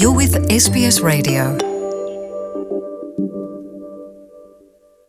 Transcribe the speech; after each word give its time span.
You're 0.00 0.16
with 0.16 0.34
SBS 0.50 1.00
Radio. 1.02 1.58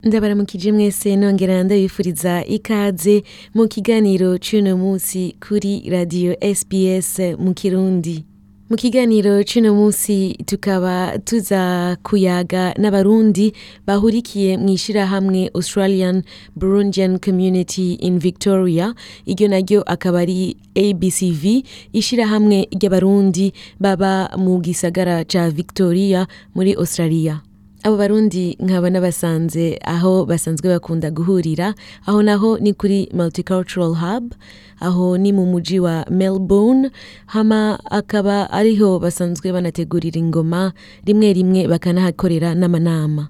ndabaramukije 0.03 0.71
mwese 0.71 1.15
nongera 1.15 1.63
ndabifuriza 1.63 2.45
ikaze 2.45 3.23
mu 3.53 3.67
kiganiro 3.67 4.37
c'uno 4.37 4.77
musi 4.77 5.35
kuri 5.47 5.89
radio 5.89 6.35
SBS 6.55 7.19
mu 7.39 7.53
Kirundi 7.53 8.25
mu 8.69 8.75
kiganiro 8.75 9.43
c'uno 9.43 9.71
musi 9.73 10.35
tukaba 10.45 11.17
tuza 11.23 11.95
kuyaga 12.03 12.73
n'abarundi 12.75 13.53
bahurikiye 13.87 14.57
mu 14.59 14.69
ishirahamwe 14.75 15.49
Australian 15.55 16.23
Burundian 16.55 17.19
Community 17.19 17.93
in 17.93 18.19
Victoria. 18.19 18.93
Iryo 19.25 19.47
naryo 19.47 19.79
akaba 19.87 20.19
ari 20.19 20.57
ABCV 20.75 21.63
ishirahamwe 21.93 22.67
ry'abarundi 22.75 23.53
baba 23.79 24.35
mu 24.37 24.59
gisagara 24.59 25.23
ca 25.23 25.47
Victoria 25.49 26.27
muri 26.55 26.75
Australia. 26.75 27.46
Abo 27.83 27.97
barundi 27.97 28.57
nkaba 28.59 28.89
nabasanze 28.89 29.79
aho 29.85 30.25
basanzwe 30.25 30.69
bakunda 30.69 31.11
guhurira 31.11 31.73
aho 32.05 32.23
naho 32.23 32.57
ni 32.57 32.73
kuri 32.73 33.09
multicultural 33.13 33.93
hub 33.95 34.33
aho 34.79 35.17
ni 35.17 35.31
mu 35.33 35.45
muji 35.45 35.79
wa 35.79 36.05
melbourne 36.09 36.89
hama 37.25 37.79
akaba 37.91 38.49
ariho 38.51 38.99
basanzwe 38.99 39.51
banategurira 39.51 40.19
ingoma 40.19 40.73
rimwe 41.05 41.33
rimwe 41.33 41.67
bakanahakorera 41.67 42.55
n'amanama. 42.55 43.27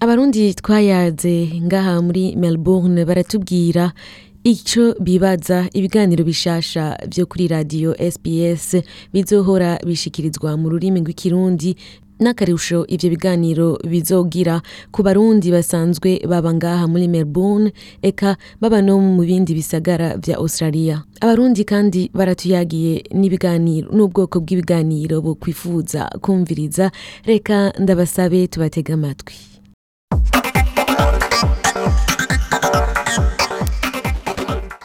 Abarundi 0.00 0.54
twayaze 0.54 1.60
ngaha 1.62 2.02
muri 2.02 2.36
melbourne 2.36 3.04
baratubwira 3.04 3.92
icyo 4.44 4.96
bibaza 5.00 5.68
ibiganiro 5.72 6.24
bishasha 6.24 6.96
byo 7.08 7.26
kuri 7.26 7.48
radiyo 7.48 7.92
sbs 8.10 8.76
bizohora 9.12 9.78
bishikirizwa 9.86 10.56
mu 10.56 10.68
rurimi 10.72 11.00
rw'ikirundi 11.04 11.76
n'akarusho 12.20 12.84
ivyo 12.88 13.10
biganiro 13.10 13.78
bizogira 13.88 14.60
ku 14.92 15.02
barundi 15.02 15.50
basanzwe 15.52 16.20
baba 16.28 16.54
ngaha 16.54 16.86
muri 16.88 17.08
melbourne 17.08 17.72
eka 18.02 18.36
baba 18.60 18.82
no 18.82 18.98
mu 19.00 19.22
bindi 19.24 19.54
bisagara 19.54 20.16
vya 20.16 20.36
australia. 20.36 21.02
Abarundi 21.20 21.64
kandi 21.64 22.10
baratuyagiye 22.14 23.02
n'ibiganiro 23.12 23.88
n'ubwoko 23.92 24.40
bw'ibiganiro 24.40 25.20
bo 25.20 25.34
kwifuza 25.34 26.08
kumviriza 26.20 26.90
reka 27.24 27.72
ndabasabe 27.78 28.46
tubatega 28.46 28.94
amatwi. 28.94 29.34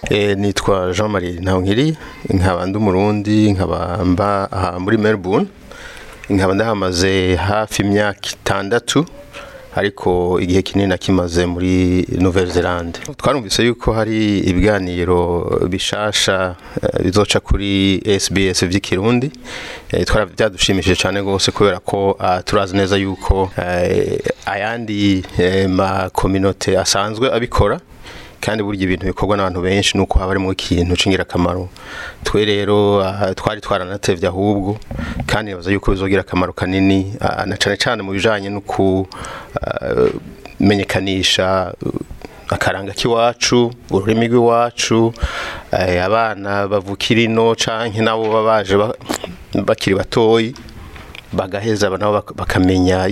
Eh, 0.10 0.38
nitwa 0.38 0.94
jean 0.94 1.10
marie 1.12 1.40
ntahonkiri 1.42 1.98
nkaba 2.34 2.66
ndi 2.66 2.78
umurundi 2.78 3.52
nkaba 3.52 4.06
mba 4.06 4.52
aha 4.52 4.80
muri 4.80 4.98
melbourne. 4.98 5.48
Nkaba 6.30 6.54
ndahamaze 6.54 7.36
hafi 7.36 7.82
imyaka 7.82 8.28
itandatu 8.34 9.06
ariko 9.76 10.40
igihe 10.42 10.62
kinini 10.62 10.88
nakimaze 10.90 11.46
muri 11.46 12.06
nouvelle 12.18 12.52
zelande 12.52 13.00
twarumvise 13.18 13.64
yuko 13.66 13.94
hari 13.94 14.40
ibiganiro 14.40 15.20
bishasha 15.70 16.56
eh, 16.84 17.04
bizoca 17.04 17.40
kuri 17.40 18.02
sbs 18.20 18.64
vy'ikirundi. 18.66 19.32
Eh, 19.92 20.06
twara 20.06 20.26
byadushimishije 20.26 20.96
cyane 20.96 21.20
rwose 21.20 21.52
kubera 21.52 21.80
ko 21.80 22.16
ah, 22.20 22.42
turazi 22.42 22.76
neza 22.78 22.98
yuko 22.98 23.52
eh, 23.58 24.20
ayandi 24.46 25.24
makominote 25.68 26.78
asanzwe 26.80 27.34
abikora. 27.34 27.80
Kandi 28.46 28.64
burya 28.64 28.84
ibintu 28.84 29.06
bikorwa 29.10 29.38
n'abantu 29.38 29.62
benshi 29.62 29.98
nuko 29.98 30.20
haba 30.20 30.32
harimo 30.32 30.52
ikintu 30.54 30.96
c'ingirakamaro. 30.96 31.70
Twe 32.24 32.46
rero 32.46 33.02
ah, 33.04 33.34
twari 33.34 33.62
twaranatevye 33.62 34.28
ahubwo 34.30 34.78
kandi 35.26 35.52
nibaza 35.52 35.72
yuko 35.72 35.92
bizogira 35.92 36.22
akamaro 36.22 36.54
kanini 36.54 37.14
ah, 37.22 37.46
na 37.46 37.58
cane 37.58 37.78
cane 37.78 38.04
mu 38.04 38.12
bijanye 38.14 38.50
no 38.50 38.62
kumenyekanisha 40.60 41.74
akaranga 42.50 42.94
k'iwacu 42.94 43.72
ururimi 43.92 44.28
rw'iwacu 44.28 45.14
eh, 45.74 46.04
abana 46.06 46.68
bavukira 46.68 47.22
ino 47.22 47.56
canke 47.56 48.02
nabo 48.02 48.30
baje 48.46 48.78
ba- 48.78 48.94
bakiri 49.66 49.96
batoyi. 49.98 50.54
Bagaheza 51.36 51.90
nabo 51.90 52.14
bak- 52.22 52.34
bakamenya 52.36 53.08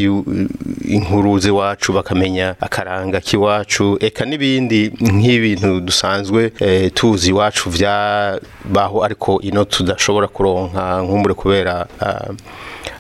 inkuru 0.88 1.40
z'iwacu 1.40 1.94
bakamenya 1.94 2.56
akaranga 2.60 3.20
k'iwacu. 3.22 3.98
Eka 4.00 4.26
n'ibindi 4.26 4.92
nk'ibintu 5.02 5.80
dusanzwe 5.82 6.52
eh, 6.60 6.92
tuzi 6.94 7.30
iwacu 7.30 7.70
vyabaho 7.70 9.04
ariko 9.04 9.42
ino 9.42 9.66
tudashobora 9.66 10.28
kuronka 10.28 11.02
nkumbure 11.04 11.34
kubera 11.36 11.88
ah, 12.00 12.32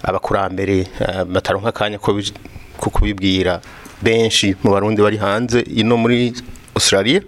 abakurambere 0.03 0.87
ah, 0.99 1.25
bataronka 1.25 1.69
akanya 1.69 1.97
ko 1.99 2.89
kubibwira 2.89 3.61
benshi 4.01 4.55
mu 4.63 4.71
barundi 4.71 5.01
bari 5.01 5.17
hanze 5.17 5.59
ino 5.61 5.97
muri 5.97 6.33
Australia. 6.75 7.21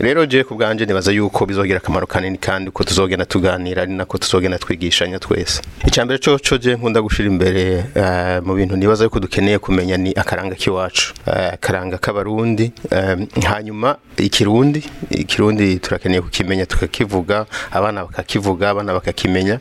Rero 0.00 0.26
je 0.26 0.44
ku 0.44 0.54
bwanje 0.54 0.86
nibaza 0.86 1.12
yuko 1.12 1.46
bizogira 1.46 1.78
akamaro 1.78 2.06
kanini 2.06 2.38
kandi 2.38 2.70
ko 2.70 2.84
tuzogenda 2.84 3.24
tuganira 3.24 3.82
ari 3.82 3.92
nako 3.92 4.18
tuzogenda 4.18 4.58
twigishanya 4.58 5.18
twese. 5.18 5.62
Icambere 5.86 6.18
co 6.18 6.38
co 6.38 6.58
je 6.58 6.74
nkunda 6.76 7.02
gushira 7.02 7.28
imbere 7.28 7.84
eh, 7.94 8.42
mu 8.42 8.54
bintu 8.54 8.76
nibaza 8.76 9.04
yuko 9.04 9.20
dukeneye 9.20 9.58
kumenya 9.58 9.96
ni 9.96 10.12
akaranga 10.14 10.54
k'iwacu. 10.54 11.14
Eh, 11.26 11.52
akaranga 11.54 11.98
k'abarundi 11.98 12.72
eh, 12.90 13.16
hanyuma 13.44 13.96
ikirundi 14.16 14.84
ikirundi 15.10 15.78
turakeneye 15.78 16.20
kukimenya 16.20 16.66
tukakivuga 16.66 17.46
abana 17.72 18.04
bakakivuga 18.04 18.70
abana 18.70 18.92
bakakimenya. 18.92 19.58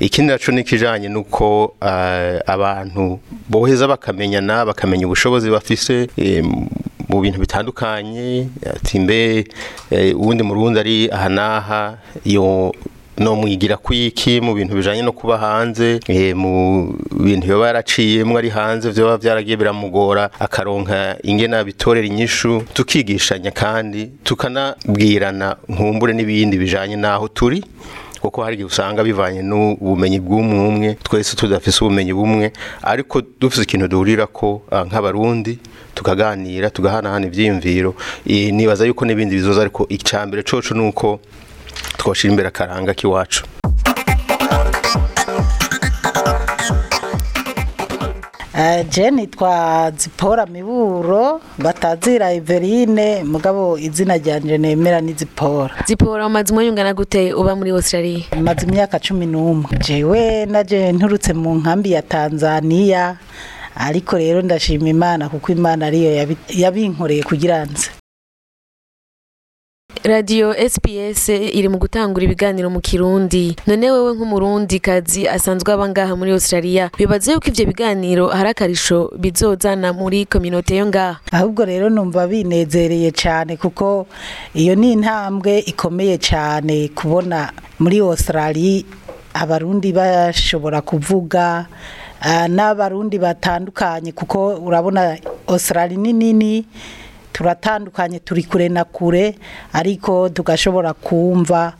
Ikindi 0.00 0.32
naco 0.32 0.52
ni 0.52 0.64
kijanye 0.64 1.08
nuko 1.08 1.74
abantu 2.46 3.20
boheza 3.48 3.88
bakamenyana 3.88 4.66
bakamenya 4.66 5.06
ubushobozi 5.06 5.50
bafise 5.50 6.08
mu 7.12 7.20
bintu 7.20 7.38
bitandukanye 7.40 8.48
ati 8.76 8.98
mbe 8.98 9.44
eh, 9.90 10.16
uwundi 10.16 10.42
murundi 10.42 10.78
ari 10.80 10.96
aha 11.12 11.28
n'aha 11.28 11.82
yo 12.24 12.72
no 13.18 13.36
mwigira 13.36 13.76
kwiki 13.76 14.40
mu 14.40 14.54
bintu 14.54 14.74
bijanye 14.74 15.02
no 15.02 15.12
kuba 15.12 15.38
hanze 15.38 16.00
eh, 16.08 16.32
mu 16.36 16.88
bintu 17.12 17.46
yoba 17.52 17.66
yaraciyemwo 17.66 18.38
ari 18.38 18.48
hanze 18.48 18.90
vyoba 18.90 19.16
vyaragiye 19.16 19.56
biramugora 19.56 20.30
akaronka 20.40 21.16
ingena 21.22 21.64
bitorera 21.64 22.06
inyishu 22.06 22.64
tukigishanya 22.74 23.50
kandi 23.50 24.10
tukanabwirana 24.24 25.56
nkumbure 25.68 26.12
n'ibindi 26.14 26.56
bijanye 26.58 26.96
n'aho 26.96 27.28
turi. 27.28 27.64
Kuko 28.22 28.42
hari 28.42 28.54
igihe 28.54 28.66
usanga 28.66 29.02
bivanye 29.04 29.42
n'ubumenyi 29.42 30.18
bw'umwe 30.22 30.58
umwe 30.68 30.88
twese 31.02 31.36
tudafise 31.36 31.78
ubumenyi 31.84 32.12
bumwe 32.14 32.52
ariko 32.82 33.22
dufise 33.40 33.62
ikintu 33.66 33.88
duhurira 33.88 34.26
ko 34.26 34.62
ah, 34.70 34.84
nk'abarundi 34.86 35.58
tukaganira 35.94 36.70
tugahanahana 36.70 37.26
ivyiyumviro. 37.26 37.94
Eh, 38.26 38.52
nibaza 38.54 38.86
yuko 38.86 39.04
n'ibindi 39.04 39.34
bizoza 39.36 39.60
ariko 39.60 39.86
icambere 39.90 40.42
coco 40.42 40.74
nuko 40.74 41.20
twoshira 41.98 42.30
imbere 42.32 42.48
akaranga 42.48 42.94
k'iwacu 42.94 43.42
je 48.90 49.10
nitwa 49.10 49.90
zipora 49.96 50.46
miburo 50.46 51.40
batazira 51.58 52.32
Everine 52.32 53.24
mugabo 53.24 53.78
izina 53.78 54.16
ryanje 54.16 54.58
nemera 54.58 55.00
ni 55.00 55.12
zipora. 55.12 55.74
Zipora 55.86 56.26
umaze 56.26 56.52
umwanya 56.52 56.70
ungana 56.70 56.94
gute 56.94 57.34
uba 57.34 57.56
muri 57.56 57.70
australia? 57.70 58.24
Maze 58.42 58.66
imyaka 58.66 58.98
cumi 58.98 59.26
n'umwe. 59.26 59.78
Jewe 59.78 60.46
naje 60.46 60.92
nturutse 60.92 61.32
mu 61.32 61.54
nkambi 61.54 61.92
ya 61.92 62.02
tanzaniya 62.02 63.16
ariko 63.76 64.16
rero 64.18 64.42
ndashima 64.42 64.88
imana 64.88 65.28
kuko 65.28 65.52
imana 65.52 65.86
ariyo 65.86 66.10
yabi- 66.14 66.60
yabinkoreye 66.62 67.22
kugira 67.22 67.64
nze. 67.64 67.88
Radiyo 70.04 70.54
sps 70.68 71.28
iri 71.28 71.68
mu 71.68 71.78
gutangura 71.78 72.24
ibiganiro 72.24 72.70
mu 72.70 72.80
kirundi. 72.80 73.56
None 73.66 73.90
wewe 73.90 74.14
nk'umurundi 74.14 74.80
kazi 74.80 75.28
asanzwe 75.28 75.72
aba 75.72 75.88
ngaha 75.88 76.16
muri 76.16 76.32
australia 76.32 76.90
bibaze 76.98 77.32
yuko 77.32 77.48
ivyo 77.48 77.66
biganiro 77.66 78.26
hari 78.28 78.48
akarisho 78.50 79.12
bizozana 79.18 79.92
muri 79.92 80.26
kominote 80.26 80.76
yo 80.76 80.86
ngaha. 80.86 81.20
Ahubwo 81.32 81.64
rero 81.64 81.88
numva 81.90 82.26
binezereye 82.26 83.10
cyane 83.12 83.56
kuko 83.56 84.06
iyo 84.54 84.74
ni 84.74 84.92
intambwe 84.92 85.58
ikomeye 85.58 86.18
cyane 86.18 86.88
kubona 86.88 87.52
muri 87.78 88.00
australia 88.00 88.82
abarundi 89.34 89.92
bashobora 89.92 90.80
kuvuga 90.82 91.66
ah, 92.20 92.48
n'abarundi 92.48 93.18
batandukanye 93.18 94.12
kuko 94.12 94.58
urabona 94.66 95.16
australia 95.46 95.96
ni 95.98 96.12
nini 96.12 96.66
turatandukanye 97.32 98.18
turi 98.18 98.42
kure 98.44 98.68
na 98.68 98.84
kure 98.84 99.34
ariko 99.72 100.28
tugashobora 100.28 100.92
kumva 100.92 101.72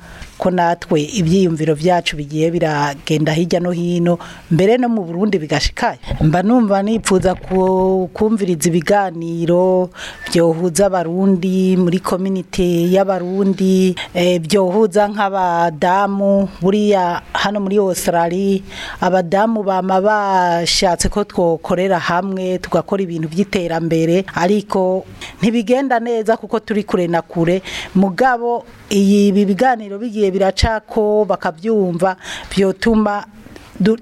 ko 0.43 0.50
natwe 0.50 0.99
ibyiyumviro 0.99 1.75
byacu 1.79 2.17
bigiye 2.19 2.50
biragenda 2.50 3.31
hirya 3.33 3.61
no 3.62 3.71
hino 3.71 4.19
mbere 4.50 4.75
no 4.75 4.89
mu 4.91 5.06
Burundi 5.06 5.39
bigashikaye. 5.39 5.99
Mba 6.21 6.43
numva 6.43 6.83
nipfuza 6.83 7.35
ku- 7.39 8.11
kumviriza 8.12 8.67
ibiganiro 8.69 9.91
byohuza 10.27 10.87
abarundi 10.91 11.77
muri 11.79 12.00
community 12.03 12.91
y'abarundi 12.91 13.94
eh, 14.15 14.41
byohuza 14.43 15.06
nk'abadamu 15.15 16.49
buriya 16.61 17.23
hano 17.33 17.61
muri 17.61 17.79
Australia 17.79 18.59
abadamu 19.00 19.62
bama 19.62 20.00
bashatse 20.03 21.06
ko 21.09 21.23
twokorera 21.25 21.99
hamwe 22.03 22.59
tugakora 22.59 23.03
ibintu 23.06 23.29
by'iterambere 23.31 24.25
ariko 24.35 25.06
ntibigenda 25.39 26.00
neza 26.03 26.35
kuko 26.37 26.59
turi 26.61 26.83
kure 26.83 27.06
na 27.06 27.23
kure. 27.23 27.62
Mugabo 27.94 28.65
ibi 28.91 29.44
biganiro 29.47 29.99
bigiye 29.99 30.31
biracako 30.32 31.25
bakabyumva 31.29 32.17
byotuma 32.50 33.25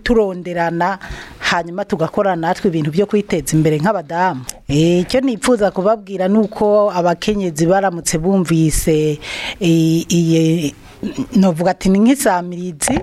turonderana 0.03 0.99
hanyuma 1.39 1.85
tugakora 1.85 2.37
natwe 2.37 2.69
ibintu 2.69 2.91
byo 2.91 3.07
kwiteza 3.07 3.57
imbere 3.57 3.79
nk'abadamu 3.79 4.45
Eh, 4.69 5.01
icyo 5.03 5.21
nipfuza 5.21 5.71
kubabwira 5.71 6.29
ni 6.29 6.39
uko 6.39 6.91
abakenyezi 6.95 7.67
baramutse 7.67 8.19
bumvise 8.19 9.19
iyi 9.61 10.75
novuga 11.37 11.71
ati 11.71 11.89
ni 11.89 11.99
nk'isamirizi 11.99 13.01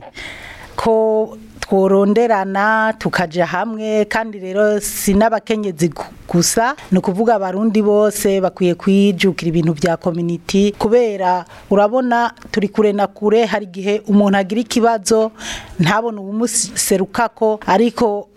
ko 0.75 1.37
tworonderana 1.67 2.93
tukaja 2.97 3.45
hamwe 3.45 4.05
kandi 4.05 4.39
rero 4.39 4.79
si 4.79 5.13
n'abakenyezi 5.13 5.89
gu- 5.89 6.05
gusa 6.29 6.75
ni 6.91 6.97
ukuvuga 6.97 7.35
abarundi 7.35 7.81
bose 7.81 8.41
bakwiye 8.41 8.75
kwijukira 8.75 9.49
ibintu 9.49 9.73
bya 9.73 9.97
community 9.97 10.71
kubera 10.71 11.45
urabona 11.69 12.31
turi 12.51 12.67
kure 12.69 12.93
na 12.93 13.07
kure 13.07 13.45
hari 13.45 13.65
igihe 13.65 14.01
umuntu 14.07 14.37
agira 14.37 14.61
ikibazo 14.61 15.31
ntabone 15.79 16.19
ubumuserukako 16.19 17.59
ariko 17.67 18.27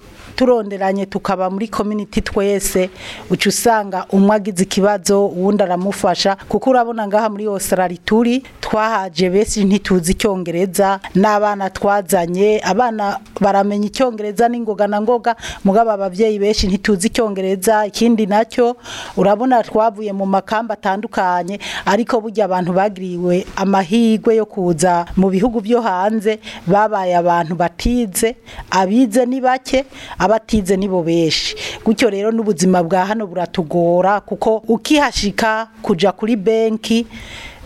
turonderanye 0.44 1.06
tukaba 1.06 1.50
muri 1.50 1.68
community 1.68 2.20
twese 2.20 2.90
uca 3.30 3.46
usanga 3.48 4.06
umwe 4.12 4.36
agize 4.36 4.62
ikibazo 4.62 5.26
uwundi 5.26 5.62
aramufasha 5.62 6.36
kuko 6.48 6.70
urabona 6.70 7.06
ngaha 7.06 7.28
muri 7.28 7.44
Australia 7.44 7.98
turi 8.04 8.42
twahaje 8.60 9.30
benshi 9.30 9.64
ntituzi 9.64 10.12
icyongereza 10.12 11.00
n'abana 11.14 11.68
twazanye 11.70 12.60
abana 12.64 13.20
baramenya 13.40 13.86
icyongereza 13.92 14.48
n'ingoga 14.48 14.86
na 14.88 15.00
ngoga 15.00 15.36
mugabo 15.64 15.90
ababyeyi 15.92 16.38
benshi 16.40 16.66
ntituzi 16.72 17.06
icyongereza 17.12 17.84
ikindi 17.86 18.24
na 18.26 18.40
cyo 18.48 18.76
urabona 19.20 19.60
twavuye 19.62 20.12
mu 20.16 20.24
makamba 20.26 20.72
atandukanye 20.74 21.60
ariko 21.84 22.16
burya 22.20 22.44
abantu 22.48 22.72
bagiriwe 22.72 23.44
amahirwe 23.60 24.36
yo 24.40 24.46
kuza 24.48 25.04
mu 25.20 25.28
bihugu 25.28 25.60
byo 25.60 25.80
hanze 25.84 26.40
babaye 26.66 27.12
abantu 27.16 27.54
batize 27.60 28.36
abize 28.72 29.26
ni 29.28 29.40
bake 29.44 29.84
abatize 30.30 30.76
nibo 30.78 31.02
benshi 31.02 31.56
gutyo 31.84 32.06
rero 32.10 32.30
n'ubuzima 32.30 32.82
bwa 32.82 33.04
hano 33.04 33.26
buratugora 33.26 34.20
kuko 34.22 34.62
ukihashika 34.70 35.68
kuja 35.82 36.12
kuri 36.14 36.36
benki 36.36 37.06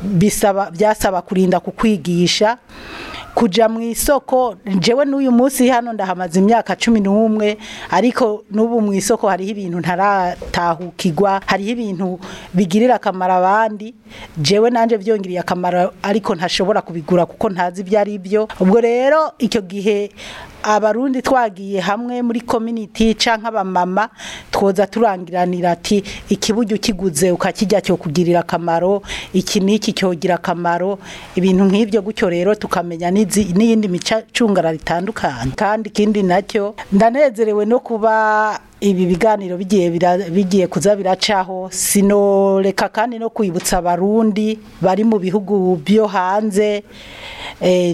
bisaba 0.03 0.71
byasaba 0.71 1.23
kurinda 1.23 1.61
kukwigisha. 1.61 2.59
Kuja 3.35 3.69
mu 3.69 3.81
isoko 3.81 4.55
jewe 4.79 5.05
n'uyu 5.05 5.33
munsi 5.33 5.67
hano 5.69 5.93
ndahamaze 5.93 6.39
imyaka 6.39 6.77
cumi 6.77 7.01
n'umwe 7.01 7.59
ariko 7.91 8.45
n'ubu 8.51 8.81
mu 8.81 8.95
isoko 8.95 9.27
hariho 9.29 9.51
ibintu 9.51 9.81
ntaratahukirwa 9.81 11.41
hariho 11.47 11.71
ibintu 11.71 12.19
bigirira 12.55 12.95
akamaro 12.95 13.35
abandi. 13.35 13.95
Jewe 14.39 14.71
nanje 14.71 14.99
byongiriye 14.99 15.41
akamaro 15.41 15.93
ariko 16.03 16.35
ntashobora 16.35 16.83
kubigura 16.83 17.27
kuko 17.27 17.51
ntazi 17.51 17.81
ibyo 17.83 17.99
ari 18.01 18.19
byo 18.19 18.49
ubwo 18.61 18.79
rero 18.81 19.33
icyo 19.39 19.61
gihe 19.67 20.11
abarundi 20.65 21.23
twagiye 21.23 21.81
hamwe 21.81 22.23
muri 22.23 22.41
community 22.41 23.15
canke 23.15 23.47
abamama 23.47 24.09
twoza 24.51 24.87
turangiranira 24.87 25.71
ati 25.71 26.03
ikiburyo 26.29 26.79
kiguze 26.79 27.31
ukakijya 27.31 27.81
cyo 27.81 27.97
kugirira 27.97 28.41
akamaro 28.41 29.03
iki 29.33 29.61
niki 29.61 29.93
cyogira 29.93 30.35
akamaro 30.41 30.99
ibintu 31.37 31.65
nk'ibyo 31.69 32.01
gutyo 32.03 32.29
rero 32.33 32.55
tukamenya 32.55 33.11
n'iyindi 33.11 33.89
micacungara 33.89 34.73
ritandukanye. 34.73 35.53
Kandi 35.57 35.89
ikindi 35.89 36.23
na 36.23 36.41
cyo 36.43 36.75
ndanezerewe 36.93 37.65
no 37.67 37.79
kuba 37.81 38.59
ibi 38.81 39.07
biganiro 39.07 39.57
bigiye 39.57 39.91
bigiye 40.33 40.67
kuza 40.67 40.97
biracaho. 40.97 41.69
Sinoreka 41.73 42.89
kandi 42.89 43.19
no 43.19 43.31
kwibutsa 43.31 43.79
abarundi 43.79 44.59
bari 44.81 45.05
mu 45.05 45.19
bihugu 45.19 45.77
byo 45.85 46.07
hanze 46.07 46.83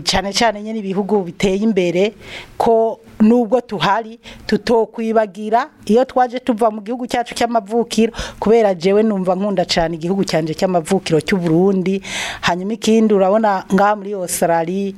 cyane 0.05 0.33
cyane 0.33 0.63
nyine 0.63 0.79
ibihugu 0.79 1.23
biteye 1.23 1.57
imbere 1.57 2.15
ko 2.57 3.01
nubwo 3.21 3.61
tuhari 3.61 4.19
tutokwibagira. 4.47 5.69
Iyo 5.87 6.05
twaje 6.05 6.39
tuva 6.41 6.71
mu 6.71 6.81
gihugu 6.81 7.07
cyacu 7.07 7.35
cy'amavukiro 7.35 8.13
kubera 8.41 8.75
jewe 8.75 9.03
numva 9.03 9.35
nkunda 9.35 9.65
cyane 9.65 9.95
igihugu 10.01 10.25
cyanje 10.25 10.55
cy'amavukiro 10.55 11.21
cy'u 11.21 11.37
Burundi 11.39 12.01
hanyuma 12.41 12.73
ikindi 12.73 13.15
urabona 13.15 13.65
ngaha 13.75 13.97
muri 13.97 14.13
Australia 14.17 14.93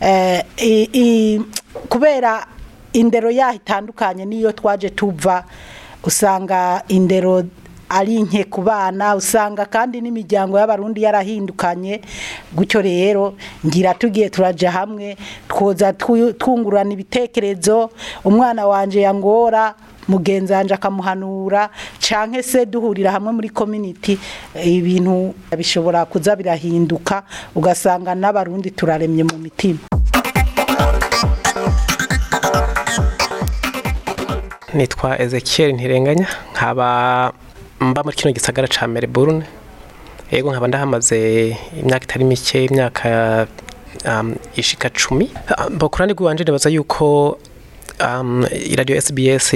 eh, 0.00 1.40
kubera 1.88 2.46
indero 2.92 3.30
yaho 3.30 3.54
itandukanye 3.56 4.24
n'iyo 4.26 4.52
twaje 4.52 4.90
tuva 4.90 5.44
usanga 6.04 6.82
indero 6.88 7.42
ari 7.92 8.22
nke 8.22 8.44
ku 8.48 8.62
bana 8.64 9.12
usanga 9.16 9.64
kandi 9.68 10.00
n'imiryango 10.00 10.56
y'abarundi 10.58 11.02
yarahindukanye. 11.04 12.00
Gutyo 12.56 12.80
rero 12.82 13.34
ngira 13.66 13.94
tugiye 13.94 14.30
turaja 14.32 14.70
hamwe 14.70 15.16
twoza 15.48 15.92
twu- 15.92 16.32
twungurana 16.32 16.92
ibitekerezo. 16.92 17.90
Umwana 18.24 18.66
wanje 18.66 19.00
yangora 19.00 19.74
mugenzi 20.08 20.52
wanje 20.52 20.74
akamuhanura 20.74 21.70
canke 22.00 22.42
se 22.42 22.66
duhurira 22.66 23.10
hamwe 23.12 23.32
muri 23.32 23.48
eh, 24.54 24.66
ibintu 24.66 25.34
bishobora 25.56 26.04
kuza 26.10 26.34
birahinduka 26.36 27.22
ugasanga 27.54 28.14
n'abarundi 28.14 28.70
turaremye 28.74 29.22
mu 29.24 29.38
mitima. 29.38 29.78
Nitwa 34.74 35.20
Ezekiel 35.20 35.72
Ntirenganya 35.74 36.26
nkaba 36.52 37.32
mba 37.82 38.02
muri 38.04 38.16
kino 38.16 38.32
gisagara 38.32 38.68
ca 38.68 38.86
Melbourne 38.86 39.42
yego 40.30 40.50
nkaba 40.52 40.68
ndahamaze 40.68 41.18
imyaka 41.82 42.04
itari 42.04 42.24
mike 42.24 42.64
imyaka 42.64 43.46
um, 44.06 44.34
ishika 44.56 44.90
cumi. 44.90 45.30
Bakurani 45.70 46.12
rwanje 46.12 46.44
nibaza 46.44 46.70
yuko 46.70 47.38
um, 48.02 48.44
radio 48.76 49.00
SBS 49.00 49.54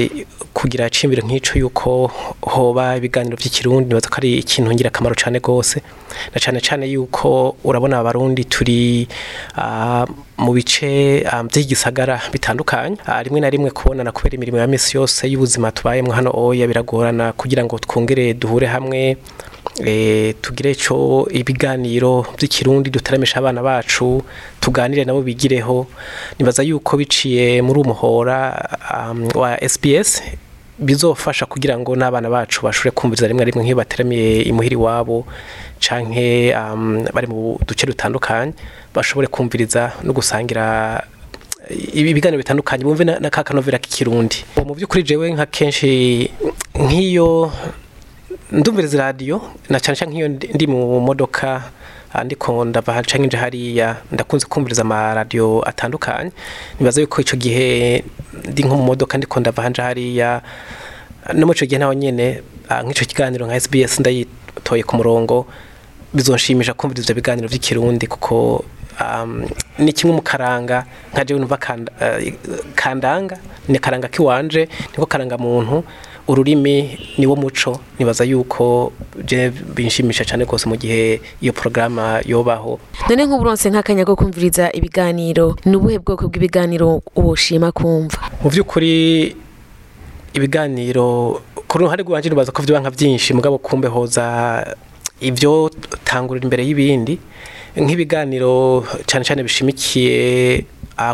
kugira 0.55 0.91
cimbiro 0.91 1.23
nk'ico 1.27 1.59
yuko 1.59 2.11
hoba 2.43 2.97
ibiganiro 2.97 3.37
by'ikirundi 3.37 3.89
nibaza 3.89 4.09
ko 4.09 4.17
ari 4.19 4.39
ikintu 4.39 4.73
ngira 4.73 4.89
akamaro 4.89 5.15
cyane 5.15 5.41
gose 5.41 5.83
na 6.35 6.39
cyane 6.41 6.61
cyane 6.61 6.87
yuko 6.89 7.57
urabona 7.65 7.99
abarundi 7.99 8.45
turi 8.45 9.09
uh, 9.59 10.05
mu 10.39 10.53
bice 10.53 11.25
um, 11.33 11.49
by'igisagara 11.49 12.21
bitandukanye. 12.33 12.97
Uh, 13.09 13.21
rimwe 13.23 13.41
na 13.41 13.51
rimwe 13.51 13.71
kubonana 13.71 14.13
kubera 14.13 14.35
imirimo 14.37 14.59
ya 14.59 14.67
misi 14.67 14.97
yose 14.97 15.29
y'ubuzima 15.29 15.73
tubayemo 15.73 16.13
hano 16.13 16.31
oya 16.35 16.67
biragorana 16.67 17.33
kugira 17.33 17.65
ngo 17.65 17.79
twongere 17.79 18.35
duhure 18.35 18.67
hamwe 18.67 19.17
tugire 20.41 20.71
ico 20.73 21.29
ibiganiro 21.31 22.25
by'ikirundi 22.37 22.91
dutaramisha 22.91 23.39
abana 23.39 23.63
bacu 23.63 24.23
tuganire 24.61 25.05
nabo 25.05 25.21
bigireho. 25.23 25.87
Nibaza 26.39 26.63
yuko 26.63 26.97
biciye 26.97 27.63
muri 27.63 27.81
umuhora 27.81 28.57
um, 28.95 29.29
wa 29.35 29.57
SBS 29.61 30.23
bizofasha 30.79 31.47
kugira 31.47 31.79
ngo 31.79 31.97
n'abana 31.97 32.29
bacu 32.31 32.63
bashobore 32.65 32.91
kumviriza 32.91 33.29
rimwe 33.29 33.45
rimwe 33.45 33.63
nk'iyo 33.65 33.77
bateramiye 33.77 34.43
imuhiri 34.43 34.77
wabo 34.77 35.25
canke 35.81 36.53
um, 36.57 37.05
bari 37.13 37.27
mu 37.27 37.59
duce 37.67 37.87
dutandukanye 37.87 38.53
bashobore 38.95 39.27
kumviriza 39.29 39.93
no 40.05 40.13
gusangira 40.13 41.05
ibi 41.93 42.15
biganiro 42.15 42.39
bitandukanye. 42.41 42.85
Bumve 42.85 43.05
na, 43.05 43.19
na 43.21 43.31
kakanovera 43.31 43.79
k'ikirundi. 43.79 44.45
Mu 44.65 44.75
by'ukuri 44.75 45.03
jewe 45.03 45.33
nka 45.33 45.47
kenshi 45.47 46.31
nk'iyo 46.77 47.53
ndumviriza 48.53 48.99
radio 48.99 49.41
na 49.69 49.81
cyane 49.81 49.97
cyane 49.99 50.11
nk'iyo 50.13 50.29
ndi 50.29 50.67
mu 50.67 51.01
modoka 51.01 51.63
ah, 52.13 52.25
ndiko 52.25 52.65
ndava 52.65 53.03
nje 53.03 53.37
hariya 53.37 53.97
ndakunze 54.13 54.47
kumviriza 54.47 54.83
ama 54.83 55.15
radio 55.15 55.63
atandukanye. 55.69 56.31
Nibaza 56.81 57.01
yuko 57.01 57.21
ico 57.21 57.37
gihe 57.37 58.05
ndi 58.49 58.63
nko 58.63 58.77
mu 58.77 58.83
modoka 58.85 59.19
ndiko 59.19 59.41
ndava 59.41 59.63
hanje 59.63 59.83
hariya 59.83 60.43
no 61.35 61.47
mu 61.47 61.53
ico 61.53 61.67
gihe 61.67 61.79
naho 61.79 61.95
nyene 61.95 62.43
ah, 62.69 62.83
nk'ico 62.83 63.05
kiganiro 63.05 63.47
nka 63.47 63.61
SBS 63.61 64.01
ndayitoye 64.01 64.83
ku 64.83 64.97
murongo 64.97 65.47
bizonshimisha 66.15 66.75
kumviriza 66.75 67.13
ivyo 67.13 67.15
biganiro 67.15 67.49
vy'ikirundi 67.49 68.07
kuko 68.07 68.65
ni 69.79 69.93
kimwe 69.93 70.17
mu 70.17 70.23
karanga 70.23 70.87
nka 71.13 71.25
jewe 71.25 71.41
numva 71.41 71.59
uh, 71.59 72.33
kandanga 72.75 73.37
ni 73.69 73.79
karanga 73.79 74.09
kiwanje 74.09 74.69
niko 74.93 75.07
karanga 75.07 75.37
muntu. 75.39 75.85
Ururimi 76.29 76.99
niwo 77.19 77.37
muco. 77.37 77.81
Nibaza 77.99 78.25
yuko 78.25 78.93
binshimisha 79.75 80.25
cyane 80.25 80.45
rwose 80.45 80.69
mu 80.69 80.77
gihe 80.77 81.21
iyo 81.41 81.53
porogaramu 81.53 82.21
yobaho. 82.27 82.79
None 83.09 83.25
nk'uburonse 83.27 83.71
nk'akanya 83.71 84.05
ko 84.05 84.17
kumviriza 84.17 84.73
ibiganiro. 84.75 85.57
Ni 85.65 85.77
ubuhe 85.77 85.99
bwoko 85.99 86.29
bw'ibiganiro 86.29 87.03
woshima 87.15 87.73
kumva? 87.73 88.19
Mu 88.43 88.51
by'ukuri 88.51 89.37
ibiganiro 90.35 91.41
ku 91.69 91.79
ruhande 91.79 92.03
rwanje 92.03 92.29
nibaza 92.29 92.53
ko 92.53 92.63
vyoba 92.63 92.81
nka 92.81 92.91
byinshi. 92.91 93.35
Mugabo 93.35 93.59
kumbe 93.59 93.89
hoza 93.89 94.67
ibyo 95.21 95.71
tangurira 96.05 96.45
imbere 96.45 96.63
y'ibindi. 96.67 97.19
Nk'ibiganiro 97.77 98.85
cyane 99.07 99.25
cyane 99.25 99.43
bishimikiye 99.43 100.65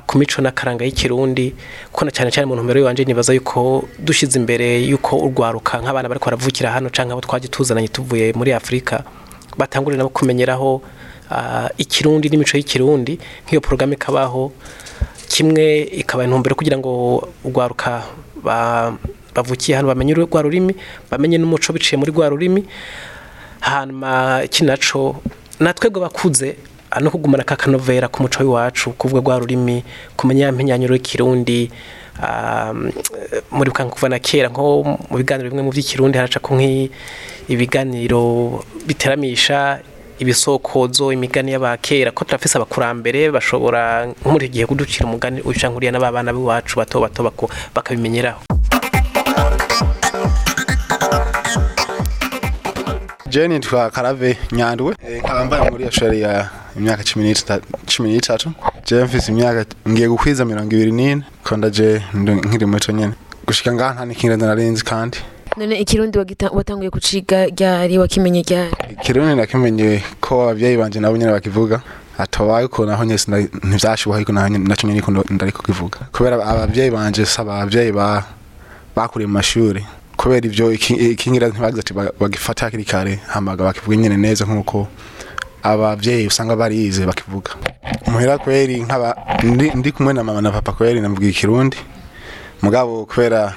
ku 0.07 0.19
mico 0.19 0.43
n'akaranga 0.43 0.85
y'ikirundi 0.85 1.55
kuko 1.93 2.05
na 2.05 2.11
cyane 2.11 2.31
cyane 2.31 2.47
mu 2.47 2.55
ntumbero 2.55 2.79
y'iwanje 2.81 3.05
nibaza 3.05 3.35
yuko 3.35 3.89
dushize 3.99 4.39
imbere 4.39 4.79
yuko 4.87 5.19
urwaruka 5.19 5.83
nk'abana 5.83 6.09
bariko 6.09 6.27
baravukira 6.31 6.71
hano 6.71 6.91
canke 6.91 7.13
abo 7.13 7.21
twaje 7.21 7.49
tuzananye 7.49 7.89
tuvuye 7.89 8.33
muri 8.33 8.53
afurika 8.55 9.03
batangurira 9.59 9.99
nabo 9.99 10.11
kumenyeraho 10.15 10.83
ah, 11.31 11.69
ikirundi 11.79 12.29
n'imico 12.31 12.55
y'ikirundi 12.57 13.19
nk'iyo 13.47 13.61
porogaramu 13.61 13.95
ikabaho 13.99 14.53
kimwe 15.29 15.83
ikaba 15.99 16.25
intumbero 16.25 16.55
kugira 16.55 16.79
ngo 16.79 17.27
urwaruka 17.45 18.03
ba- 18.45 18.95
bavukiye 19.35 19.77
hano 19.77 19.89
bamenye 19.89 20.15
rwa 20.15 20.43
rurimi 20.43 20.77
bamenye 21.11 21.39
n'umuco 21.43 21.73
biciye 21.73 21.99
muri 21.99 22.13
rwa 22.13 22.29
rurimi 22.29 22.63
hanyuma 23.61 24.43
iki 24.45 24.65
naco 24.65 25.17
natwebwe 25.61 26.01
bakuze 26.01 26.57
no 27.01 27.11
kugumana 27.11 27.45
ka 27.45 27.57
kanovera 27.57 28.09
ku 28.09 28.23
muco 28.23 28.43
w'iwacu 28.45 28.91
kuvuga 28.99 29.21
rwa 29.21 29.39
rurimi 29.39 29.85
kumenya 30.17 30.47
ya 30.47 30.53
mpenyanyuro 30.53 30.95
y'ikirundi 30.95 31.71
ah, 32.23 32.73
muri 33.51 33.71
kuva 33.71 34.09
na 34.09 34.19
kera 34.19 34.49
nko 34.49 34.85
mu 35.11 35.17
biganiro 35.17 35.49
bimwe 35.51 35.63
mu 35.63 35.71
by'ikirundi 35.73 36.19
haraca 36.19 36.39
ko 36.43 36.55
nk'ibiganiro 36.57 38.23
biteramisha 38.87 39.81
ibisokozo 40.19 41.13
imigani 41.13 41.53
y'abakera 41.53 42.11
ko 42.13 42.25
turafise 42.25 42.59
abakurambere 42.59 43.31
bashobora 43.33 44.07
nko 44.07 44.29
muri 44.31 44.47
iki 44.47 44.55
gihe 44.61 44.67
kuducira 44.67 45.07
umugani 45.09 45.41
uca 45.43 45.67
nk'uriya 45.73 45.93
n'abana 45.93 46.33
b'iwacu 46.33 46.77
bato 46.79 47.01
bato 47.01 47.21
bakabimenyeraho. 47.75 48.43
Je 53.27 53.49
nitwa 53.49 53.91
karave 53.91 54.37
nyandwe 54.53 54.95
Eh, 55.09 55.23
nkaba 55.25 55.45
mbaye 55.45 55.71
muri 55.71 55.85
australia. 55.85 56.51
Imyaka 56.77 57.03
cumi 57.05 58.09
n'itatu 58.13 58.51
je 58.87 59.05
mfise 59.05 59.33
imyaka 59.33 59.65
ngiye 59.89 60.09
gukwiza 60.09 60.45
mirongo 60.45 60.75
ibiri 60.75 60.93
n'ine 60.93 61.23
ko 61.45 61.57
ndaje 61.57 62.03
ndo- 62.15 62.41
nkiri 62.47 62.67
muto 62.67 62.93
nyene 62.93 63.15
gushika 63.47 63.73
ngaha 63.73 63.95
nta 63.95 64.05
n'ikirinda 64.07 64.47
narinzi 64.47 64.85
kandi 64.85 65.19
none 65.57 65.75
ikirundi 65.81 66.19
watanguye 66.53 66.91
kuciga 66.91 67.47
ryari 67.47 67.99
wakimenye 67.99 68.43
ryari 68.43 68.73
ikirundi 69.01 69.35
nakimenye 69.37 70.03
ko 70.21 70.43
abavyeyi 70.43 70.77
banje 70.77 71.01
nabo 71.01 71.17
nyene 71.17 71.33
bakivuga 71.33 71.83
atobaye 72.19 72.69
ko 72.69 72.87
naho 72.87 73.05
nyese 73.05 73.27
ntivyashoboka 73.65 74.17
ariko 74.17 74.33
naco 74.33 74.87
nyene 74.87 75.03
ndariko 75.31 75.63
kivuga 75.63 75.99
kubera 76.13 76.37
abavyeyi 76.45 76.91
banje 76.91 77.27
saba 77.27 77.55
abavyeyi 77.61 77.93
ba 77.93 78.25
bakuriye 78.97 79.27
mu 79.27 79.33
mashuri. 79.41 79.85
Kubera 80.17 80.47
ivyo 80.47 80.73
iki- 80.73 80.95
ikingira 81.17 81.49
ntibagize 81.49 81.81
ati 81.81 81.93
ba- 81.95 82.13
bagifata 82.21 82.65
hakiri 82.69 82.85
kare 82.85 83.19
hamaga 83.33 83.65
bakivuga 83.65 83.97
nyene 83.97 84.17
neza 84.17 84.45
nk'uko 84.45 84.87
abavyeyi 85.63 86.27
usanga 86.27 86.57
barize 86.57 87.07
bakivuga. 87.07 87.51
Muhera 88.07 88.39
kweri 88.39 88.83
nkaba 88.83 89.17
ndi, 89.75 89.93
kumwe 89.93 90.13
na 90.13 90.25
mama 90.25 90.41
na 90.43 90.51
papa 90.51 90.73
kweri 90.73 91.01
navuga 91.01 91.27
ikirundi. 91.27 91.77
Mugabo 92.63 93.07
kubera 93.07 93.55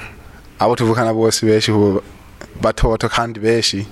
abo 0.59 0.75
tuvukana 0.75 1.13
bose 1.13 1.45
benshi 1.45 1.71
ubu 1.71 2.01
bato 2.61 2.89
bato 2.89 3.09
kandi 3.09 3.39
benshi 3.39 3.85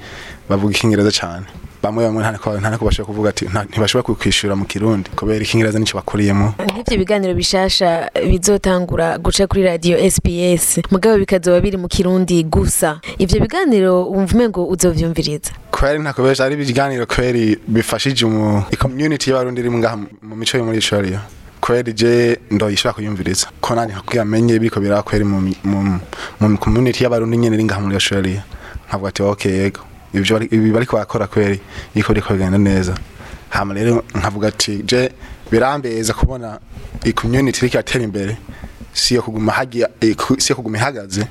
bavuga 0.50 0.74
ikingereza 0.74 1.12
cyane. 1.12 1.46
Bamwe 1.83 2.05
bamwe 2.05 2.23
nta 2.23 2.77
bashobora 2.79 3.05
kuvuga 3.05 3.29
ati 3.29 3.45
ntibashobora 3.69 4.15
kwishura 4.15 4.55
mu 4.55 4.65
kirundi. 4.65 5.09
Kubera 5.15 5.43
ikingereza 5.43 5.79
nico 5.79 5.97
bakuriyemo. 5.97 6.53
Nk'ibyo 6.59 6.97
biganiro 6.97 7.33
bishasha 7.33 8.09
bizotangura 8.29 9.17
guca 9.17 9.47
kuri 9.47 9.63
radio 9.63 9.97
SPS 10.11 10.79
mugabo 10.91 11.17
bikazoba 11.17 11.59
biri 11.61 11.77
mu 11.77 11.87
kirundi 11.87 12.43
gusa. 12.43 12.99
Ivyo 13.19 13.39
biganiro 13.41 14.05
wumva 14.07 14.33
umengo 14.35 14.65
uzovyumviriza. 14.67 15.51
Kweri 15.71 15.99
ntako 15.99 16.23
benshi 16.23 16.43
ari 16.43 16.55
ibiganiro 16.55 17.05
kweri 17.05 17.59
bifashije 17.67 18.25
mu 18.25 18.63
community 18.79 19.29
y'abarundi 19.29 19.59
iri 19.61 19.69
mu- 19.69 20.35
mico 20.35 20.57
yo 20.57 20.63
muri 20.63 20.77
Australia 20.77 21.19
kweri 21.61 21.93
je 21.93 22.39
ndoyishobora 22.51 22.93
kuyumviriza. 22.95 23.47
Ko 23.61 23.75
nandi 23.75 23.93
nkakwiye 23.93 24.21
amenye 24.21 24.59
biriko 24.59 24.79
biraba 24.79 25.03
kweri 25.03 25.23
mu 25.23 25.39
mu 25.63 25.99
mu 26.39 26.57
community 26.57 27.03
y'abarundi 27.03 27.37
nyene 27.37 27.55
iri 27.55 27.63
ngaha 27.63 27.81
muri 27.81 27.95
Australia 27.95 28.43
nkavuga 28.87 29.09
ati 29.09 29.23
okay 29.23 29.51
yego. 29.51 29.79
Bari- 30.13 30.50
ibi 30.51 30.72
bariko 30.72 30.98
bakora 30.98 31.27
kweri 31.27 31.60
iko 31.96 32.13
riko 32.13 32.34
bigenda 32.34 32.58
neza. 32.58 32.93
Hama 33.50 33.74
rero 33.74 34.03
nkavuga 34.15 34.48
ati 34.48 34.84
je 34.86 35.10
birambeza 35.51 36.13
kubona 36.13 36.60
community 37.15 37.60
iriko 37.65 37.77
iratera 37.77 38.03
imbere. 38.03 38.38
Siyo 38.93 39.22
kuguma 39.22 39.51
hagiye 39.51 39.88
siyo 40.38 40.55
kuguma 40.55 40.77
ihagaze 40.77 41.27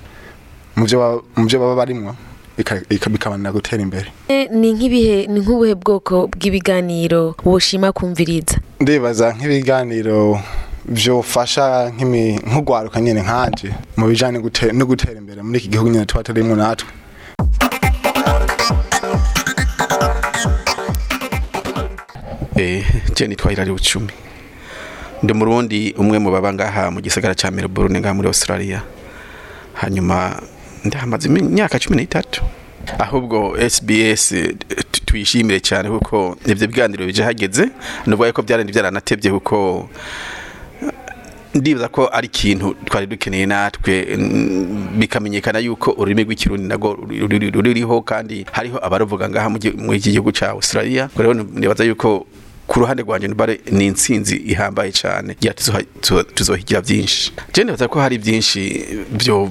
mu 0.76 0.84
byo 0.86 1.20
baba- 1.60 1.76
barimwo 1.76 2.14
ika- 2.58 2.82
ika- 2.90 3.10
bikabanira 3.10 3.52
gutera 3.52 3.82
imbere. 3.82 4.12
E, 4.28 4.48
ni 4.50 4.72
nk'ibihe 4.72 5.26
ni 5.26 5.40
nk'ubuhe 5.40 5.74
bwoko 5.74 6.26
bw'ibiganiro 6.26 7.34
woshima 7.44 7.92
kumviriza? 7.92 8.58
Ndibaza 8.80 9.32
nk'ibiganiro 9.38 10.40
byofasha 10.84 11.92
nk'ugwaruka 11.94 13.00
nyine 13.00 13.22
nkanje 13.22 13.70
mu 13.96 14.06
bijanye 14.10 14.38
no 14.38 14.44
gute- 14.44 14.72
no 14.72 14.84
gutera 14.86 15.18
imbere 15.18 15.42
muri 15.42 15.58
iki 15.58 15.68
gihugu 15.68 15.90
nyine 15.90 16.06
tuba 16.06 16.22
turimwo 16.22 16.56
natwe. 16.56 16.88
Nitwa 23.28 23.50
Hilary 23.50 23.70
Bucumi. 23.72 24.12
Ndi 25.22 25.32
murundi 25.34 25.94
umwe 25.98 26.18
mu 26.18 26.30
baba 26.30 26.52
ngaha 26.52 26.90
mu 26.90 27.00
gisagara 27.00 27.34
ca 27.34 27.50
Melbourne 27.50 28.00
ngaha 28.00 28.14
muri 28.14 28.28
Australia. 28.28 28.82
Hanyuma 29.74 30.42
ndahamaze 30.84 31.28
imyaka 31.28 31.78
13. 31.78 32.42
Ahubwo 32.98 33.54
SBS 33.70 34.34
tu- 34.90 35.04
tuyishimire 35.06 35.60
cyane 35.60 35.88
kuko 35.90 36.36
ivyo 36.46 36.66
biganiro 36.66 37.06
bije 37.06 37.22
hageze 37.22 37.70
nubwo 38.06 38.26
yuko 38.26 38.42
byarandi 38.42 38.72
byaranatevye 38.72 39.30
kuko 39.30 39.88
ndibaza 41.54 41.88
ko 41.88 42.08
ari 42.12 42.26
ikintu 42.26 42.74
twari 42.84 43.06
dukeneye 43.06 43.46
natwe 43.46 44.16
bikamenyekana 44.98 45.58
yuko 45.60 45.92
ururimi 45.92 46.24
rw'ikirundi 46.24 46.66
nago 46.68 46.96
ruri- 46.96 47.20
ruri- 47.28 47.50
ruriho 47.62 48.00
kandi 48.02 48.46
hariho 48.52 48.78
abaruvuga 48.82 49.28
ngaha 49.28 49.48
mu 49.52 49.92
iki 49.94 50.10
gihugu 50.16 50.32
ca 50.32 50.50
Australia 50.56 51.08
rero 51.16 51.34
nibaza 51.34 51.84
yuko 51.84 52.26
ku 52.66 52.80
ruhande 52.80 53.02
rwanje 53.02 53.28
nubare 53.28 53.60
ni 53.70 53.86
intsinzi 53.86 54.36
ihambaye 54.36 54.92
cyane. 54.92 55.36
Tuzohigira 56.34 56.80
byinshi. 56.80 57.32
Je 57.52 57.64
nibaza 57.64 57.88
ko 57.88 58.00
hari 58.00 58.18
byinshi 58.18 58.84
byo 59.12 59.50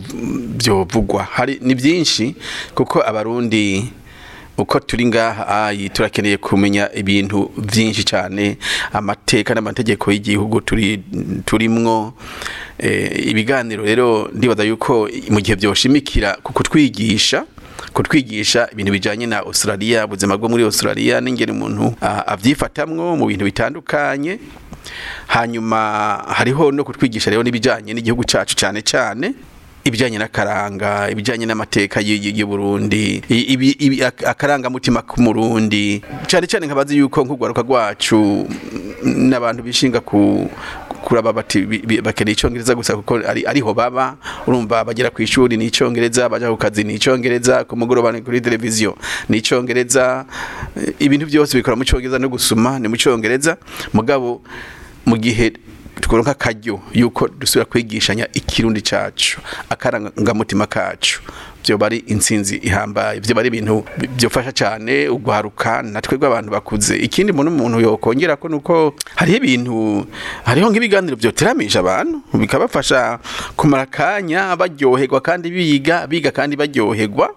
byovugwa 0.58 1.24
hari 1.24 1.60
ni 1.62 1.76
byinshi 1.76 2.36
kuko 2.76 3.02
abarundi 3.04 3.86
uko 4.58 4.80
turi 4.80 5.06
ngaha 5.06 5.74
turakeneye 5.94 6.38
kumenya 6.38 6.90
ibintu 6.96 7.52
byinshi 7.58 8.04
cyane. 8.04 8.58
Amateka 8.94 9.54
n'amategeko 9.56 10.12
y'igihugu 10.12 10.62
turi 10.62 11.04
turimwo. 11.46 12.14
Eh, 12.80 13.28
ibiganiro 13.30 13.84
rero 13.86 14.30
ndibaza 14.34 14.64
yuko 14.64 15.10
mu 15.30 15.40
gihe 15.42 15.56
byoshimikira 15.56 16.38
ku 16.44 16.54
kutwigisha 16.54 17.46
kutwigisha 17.94 18.70
ibintu 18.72 18.92
bijanye 18.92 19.26
na 19.28 19.40
Australia 19.40 20.06
ubuzima 20.06 20.38
bwo 20.38 20.50
muri 20.50 20.64
Australia 20.64 21.22
n'ingene 21.22 21.52
umuntu 21.52 21.94
avyifatamwo 22.28 23.16
mu 23.16 23.26
bintu 23.28 23.46
bitandukanye. 23.46 24.40
Hanyuma 25.28 25.78
hariho 26.28 26.72
no 26.72 26.84
kutwigisha 26.84 27.30
rero 27.32 27.44
n'ibijanye 27.44 27.94
n'igihugu 27.94 28.24
cacu 28.24 28.56
cyane 28.56 28.82
cyane 28.82 29.34
ibijanye 29.84 30.18
n'akaranga 30.18 31.10
ibijanye 31.10 31.46
n'amateka 31.46 32.02
y- 32.02 32.18
y- 32.22 32.34
y'u 32.38 32.48
Burundi 32.48 33.22
i- 33.30 33.46
ibi- 33.54 33.78
ibi- 33.80 34.02
ak- 34.06 34.26
akarangamutima 34.26 35.02
k'umurundi 35.02 36.02
cyane 36.28 36.46
cyane 36.48 36.66
nkabazi 36.66 36.98
yuko 36.98 37.24
nk'ugwaruka 37.26 37.62
rwacu 37.62 38.46
n'abantu 39.04 39.64
bishinga 39.64 40.00
ku 40.06 40.50
kuraba 41.04 41.34
bati 41.34 41.66
bakeneye 42.04 42.34
icyongereza 42.34 42.76
gusa 42.76 42.96
kuko 42.96 43.16
ari 43.28 43.46
ariho 43.46 43.74
baba. 43.74 44.18
Urumva 44.48 44.84
bagera 44.86 45.10
ku 45.10 45.22
ishuri 45.22 45.58
ni 45.58 45.66
icyongereza 45.66 46.30
baja 46.30 46.50
ku 46.50 46.58
kazi 46.58 46.84
ni 46.84 46.94
icyongereza 46.96 47.64
ku 47.64 47.76
mugoroba 47.78 48.12
ni 48.12 48.22
kuri 48.22 48.42
televiziyo 48.42 48.98
ni 49.30 49.38
icyongereza 49.38 50.26
eh, 50.78 50.94
ibintu 51.00 51.26
byose 51.26 51.58
bikora 51.58 51.76
mu 51.76 51.84
cyongereza 51.84 52.20
no 52.20 52.30
gusuma 52.30 52.80
ni 52.80 52.88
mu 52.88 52.98
cyongereza. 52.98 53.58
Mugabo 53.94 54.42
mu 55.06 55.18
gihe 55.18 55.54
tukoronka 56.02 56.32
akaryo 56.32 56.80
yuko 56.94 57.28
dusubira 57.28 57.66
kwigishanya 57.66 58.28
ikirundi 58.34 58.82
cacu 58.82 59.42
akarangamutima 59.70 60.68
kacu. 60.68 61.22
Byo 61.64 61.78
bari 61.78 61.98
intsinzi 62.08 62.58
ihambaye 62.64 63.20
byo 63.20 63.36
bari 63.36 63.48
ibintu 63.48 63.84
bi- 63.98 64.08
byofasha 64.18 64.52
cyane 64.52 65.10
ugwaruka 65.10 65.82
natwe 65.82 66.18
rw'abantu 66.18 66.52
bakuze. 66.52 66.98
Ikindi 66.98 67.32
muntu 67.34 67.52
umuntu 67.52 67.80
yokongera 67.82 68.36
ko 68.36 68.48
nuko 68.50 68.94
hariho 69.16 69.38
ibintu 69.38 70.06
hariho 70.46 70.68
nk'ibiganiro 70.70 71.16
byoteramisha 71.16 71.80
abantu 71.80 72.22
bikabafasha 72.34 73.20
kumara 73.56 73.84
akanya 73.84 74.56
baryoherwa 74.56 75.22
kandi 75.22 75.50
biga 75.52 76.08
biga 76.08 76.32
kandi 76.32 76.56
baryoherwa. 76.56 77.36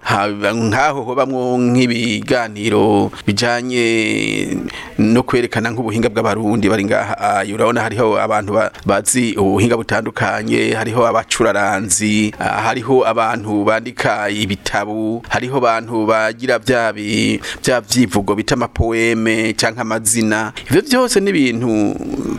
Nk'aho 0.55 1.03
hobamwo 1.03 1.59
nk'ibiganiro 1.59 3.11
bijanye 3.27 3.85
no 4.99 5.23
kwerekana 5.23 5.71
nk'ubuhinga 5.71 6.09
bw'abarundi 6.09 6.69
bari 6.69 6.85
ngaha. 6.85 7.15
Ah, 7.19 7.43
urabona 7.45 7.83
hariho 7.83 8.19
abantu 8.21 8.53
ba- 8.55 8.73
bazi 8.87 9.35
ubuhinga 9.37 9.77
butandukanye 9.77 10.75
hariho 10.75 11.07
abacuraranzi 11.07 12.33
hariho 12.39 13.07
abantu 13.07 13.65
bandika 13.65 14.14
ibitabo 14.31 15.23
hariho 15.29 15.57
abantu 15.59 16.07
bagira 16.07 16.59
bya 16.59 16.93
bi- 16.93 17.41
bya 17.63 17.81
vyivugo 17.81 18.35
bita 18.35 18.55
amapoeme 18.55 19.53
canke 19.53 19.81
amazina. 19.81 20.53
Ivyo 20.71 20.83
byose 20.83 21.21
ni 21.21 21.31
ibintu 21.31 21.95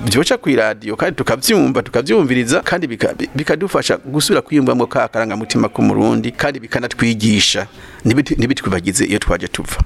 byoca 0.05 0.37
ku 0.37 0.49
radio 0.49 0.95
kandi 0.95 1.15
tukavyumva 1.15 1.83
tukavyumviriza 1.83 2.61
kandi 2.61 2.87
bika- 2.87 3.15
bikadufasha 3.35 3.97
gusubira 3.97 4.41
kwiyumvamo 4.41 4.87
ka 4.87 5.07
karangamutima 5.07 5.69
k'umurundi 5.69 6.31
kandi 6.31 6.59
bikanatwigisha. 6.59 7.67
Ntibit- 8.05 8.37
ntibitwibagize 8.37 9.05
iyo 9.05 9.19
twaje 9.19 9.47
tuva. 9.47 9.77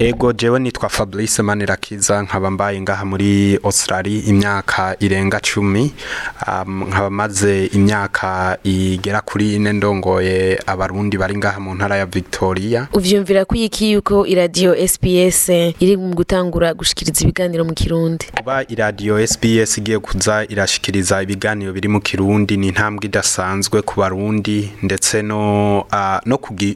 Ego 0.00 0.32
jewe 0.32 0.58
nitwa 0.58 0.88
Fabrice 0.88 1.42
Manirakiza 1.42 2.22
nkaba 2.22 2.50
mbaye 2.50 2.80
ngaha 2.80 3.04
muri 3.04 3.58
Australia 3.64 4.22
imyaka 4.26 4.96
irenga 5.00 5.40
cumi. 5.40 5.92
Um, 6.46 6.82
nkaba 6.88 7.10
maze 7.10 7.66
imyaka 7.66 8.58
igera 8.64 9.20
kuri 9.20 9.54
ine 9.54 9.72
ndongoye 9.72 10.58
abarundi 10.66 11.18
bari 11.18 11.36
ngaha 11.36 11.60
mu 11.60 11.74
ntara 11.74 11.96
ya 11.96 12.06
Victoria. 12.06 12.88
Uvyumvira 12.92 13.44
ko 13.44 13.54
iki 13.54 13.92
yuko 13.92 14.26
iradiyo 14.26 14.88
SPS 14.88 15.48
iri 15.80 15.96
mu 15.96 16.14
gutangura 16.14 16.74
gushikiriza 16.74 17.22
ibiganiro 17.24 17.64
mu 17.64 17.74
kirundi? 17.74 18.26
Kuba 18.38 18.64
iradiyo 18.68 19.26
SBS 19.26 19.78
igiye 19.78 19.98
kuza 19.98 20.44
irashikiriza 20.48 21.22
ibiganiro 21.22 21.72
biri 21.72 21.88
mu 21.88 22.00
kirundi 22.00 22.56
ni 22.56 22.68
intambwe 22.68 23.06
idasanzwe 23.06 23.82
ku 23.82 24.00
barundi 24.00 24.70
ndetse 24.82 25.22
no 25.22 25.80
uh, 25.80 26.18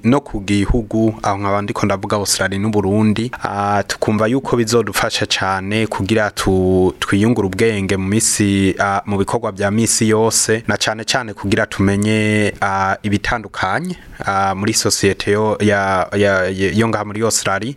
no 0.04 0.20
ku 0.20 0.40
gihugu. 0.40 1.14
Aho 1.22 1.38
nkaba 1.38 1.62
ndiko 1.62 1.86
ndavuga 1.86 2.16
Australia 2.16 2.58
n'u 2.58 2.68
Burundi 3.12 3.30
uh, 3.44 3.80
tukumva 3.86 4.26
yuko 4.26 4.56
bizodufasha 4.56 5.26
cyane 5.26 5.86
kugira 5.86 6.30
tu, 6.30 6.94
twiyungura 6.98 7.46
ubwenge 7.46 7.96
mu 7.96 8.08
misi 8.08 8.74
uh, 8.78 8.98
mu 9.06 9.18
bikorwa 9.18 9.52
bya 9.52 9.70
misi 9.70 10.08
yose 10.08 10.62
na 10.68 10.76
cyane 10.76 11.04
cyane 11.04 11.34
kugira 11.34 11.66
tumenye 11.66 12.52
uh, 12.62 12.94
ibitandukanye 13.02 13.96
muri 14.54 14.72
societe 14.74 15.30
yo 15.30 15.58
ngaha 16.88 17.04
muri 17.04 17.22
Australia. 17.22 17.74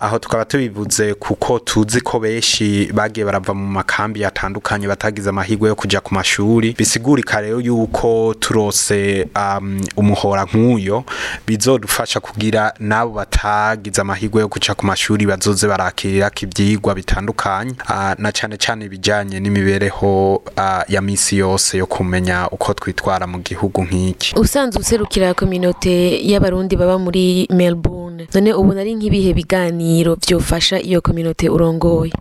Aho 0.00 0.18
tukaba 0.18 0.44
tubivuze 0.44 1.14
kuko 1.14 1.58
tuzi 1.58 2.00
ko 2.00 2.20
benshi 2.20 2.90
bagiye 2.92 3.24
barava 3.26 3.54
mu 3.54 3.66
makambi 3.66 4.24
atandukanye 4.24 4.86
batagize 4.88 5.28
amahirwe 5.30 5.68
yo 5.68 5.74
kuja 5.74 6.00
ku 6.00 6.14
mashuri. 6.14 6.74
Bisigurika 6.78 7.40
rero 7.40 7.60
yuko 7.60 8.34
turose 8.40 9.26
um, 9.36 9.80
umuhora 9.96 10.44
nk'uyo 10.44 11.04
bizodufasha 11.46 12.20
kugira 12.20 12.74
nabo 12.78 13.10
batagize 13.12 14.00
amahirwe 14.00 14.40
yo 14.40 14.48
kuja 14.48 14.74
ku 14.76 14.86
mashuri 14.86 15.26
bazoze 15.26 15.66
barakirira 15.68 16.30
ivyigwa 16.42 16.94
bitandukanye. 16.94 17.74
Uh, 17.88 18.12
na 18.18 18.32
cane 18.32 18.56
cane 18.56 18.84
ibijanye 18.84 19.40
n'imibereho 19.40 20.36
uh, 20.36 20.82
ya 20.88 21.00
misi 21.02 21.36
yose 21.38 21.78
yo 21.78 21.86
kumenya 21.86 22.48
uko 22.50 22.74
twitwara 22.74 23.26
mu 23.26 23.38
gihugu 23.38 23.84
nk'iki. 23.84 24.34
Usanzwe 24.36 24.80
userukira 24.80 25.34
kominote 25.34 26.20
y'abarundi 26.28 26.76
baba 26.76 26.98
muri 26.98 27.48
Melbourne. 27.50 28.28
None 28.34 28.52
ubona 28.52 28.80
ari 28.80 28.94
nk'ibihe 28.94 29.32
biganiro 29.34 30.16
vyofasha 30.28 30.80
iyo 30.80 31.00
kominote 31.00 31.48
urongoye? 31.48 32.12